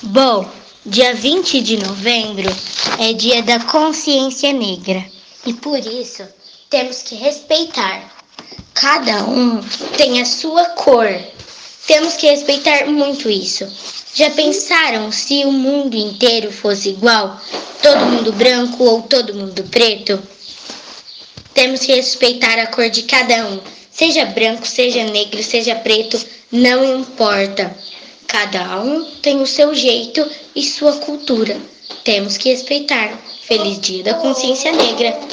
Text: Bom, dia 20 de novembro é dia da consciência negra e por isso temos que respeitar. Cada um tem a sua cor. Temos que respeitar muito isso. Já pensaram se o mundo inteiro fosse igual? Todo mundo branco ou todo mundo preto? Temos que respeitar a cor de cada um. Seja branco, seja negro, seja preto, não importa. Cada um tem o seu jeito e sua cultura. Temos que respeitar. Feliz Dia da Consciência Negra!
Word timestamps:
Bom, 0.00 0.48
dia 0.86 1.12
20 1.12 1.60
de 1.60 1.76
novembro 1.76 2.48
é 3.00 3.12
dia 3.12 3.42
da 3.42 3.58
consciência 3.58 4.52
negra 4.52 5.04
e 5.44 5.52
por 5.52 5.76
isso 5.76 6.22
temos 6.70 7.02
que 7.02 7.16
respeitar. 7.16 8.08
Cada 8.74 9.24
um 9.24 9.60
tem 9.96 10.20
a 10.20 10.24
sua 10.24 10.66
cor. 10.66 11.08
Temos 11.88 12.14
que 12.14 12.30
respeitar 12.30 12.86
muito 12.86 13.28
isso. 13.28 13.66
Já 14.14 14.30
pensaram 14.30 15.10
se 15.10 15.44
o 15.44 15.50
mundo 15.50 15.96
inteiro 15.96 16.52
fosse 16.52 16.90
igual? 16.90 17.40
Todo 17.82 18.06
mundo 18.06 18.32
branco 18.32 18.84
ou 18.84 19.02
todo 19.02 19.34
mundo 19.34 19.64
preto? 19.64 20.22
Temos 21.52 21.80
que 21.80 21.92
respeitar 21.92 22.56
a 22.60 22.68
cor 22.68 22.88
de 22.88 23.02
cada 23.02 23.48
um. 23.48 23.60
Seja 23.90 24.26
branco, 24.26 24.64
seja 24.64 25.02
negro, 25.02 25.42
seja 25.42 25.74
preto, 25.74 26.24
não 26.52 27.00
importa. 27.00 27.76
Cada 28.28 28.78
um 28.80 29.04
tem 29.22 29.40
o 29.40 29.46
seu 29.46 29.74
jeito 29.74 30.24
e 30.54 30.62
sua 30.62 30.98
cultura. 30.98 31.56
Temos 32.04 32.36
que 32.36 32.50
respeitar. 32.50 33.18
Feliz 33.42 33.80
Dia 33.80 34.04
da 34.04 34.14
Consciência 34.14 34.70
Negra! 34.70 35.28